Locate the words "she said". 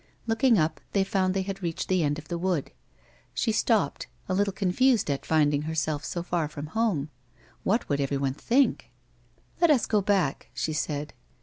10.55-11.13